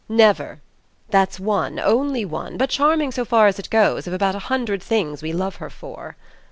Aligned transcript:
Never. 0.09 0.61
That's 1.11 1.39
one, 1.39 1.77
only 1.79 2.25
one, 2.25 2.57
but 2.57 2.71
charming 2.71 3.11
so 3.11 3.23
far 3.23 3.45
as 3.45 3.59
it 3.59 3.69
goes, 3.69 4.07
of 4.07 4.13
about 4.13 4.33
a 4.33 4.39
hundred 4.49 4.81
things 4.81 5.21
we 5.21 5.31
love 5.31 5.57
her 5.57 5.69
for." 5.69 6.17